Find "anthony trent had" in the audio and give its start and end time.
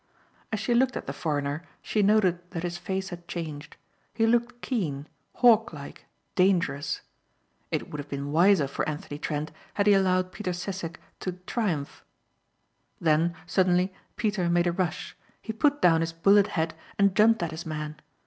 8.89-9.85